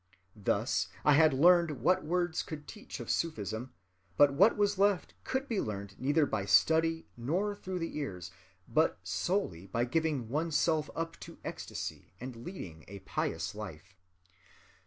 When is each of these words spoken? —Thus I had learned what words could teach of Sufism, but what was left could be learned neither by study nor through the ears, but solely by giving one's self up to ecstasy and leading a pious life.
—Thus 0.35 0.87
I 1.05 1.13
had 1.13 1.31
learned 1.31 1.79
what 1.83 2.03
words 2.03 2.41
could 2.41 2.67
teach 2.67 2.99
of 2.99 3.11
Sufism, 3.11 3.71
but 4.17 4.33
what 4.33 4.57
was 4.57 4.79
left 4.79 5.13
could 5.23 5.47
be 5.47 5.61
learned 5.61 5.95
neither 5.99 6.25
by 6.25 6.43
study 6.45 7.05
nor 7.15 7.53
through 7.55 7.77
the 7.77 7.95
ears, 7.99 8.31
but 8.67 8.97
solely 9.03 9.67
by 9.67 9.85
giving 9.85 10.27
one's 10.27 10.55
self 10.57 10.89
up 10.95 11.19
to 11.19 11.37
ecstasy 11.45 12.13
and 12.19 12.37
leading 12.37 12.83
a 12.87 12.97
pious 13.01 13.53
life. 13.53 13.93